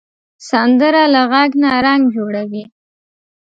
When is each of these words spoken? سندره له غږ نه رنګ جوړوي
سندره 0.49 1.03
له 1.13 1.21
غږ 1.31 1.51
نه 1.63 1.69
رنګ 1.85 2.03
جوړوي 2.15 2.63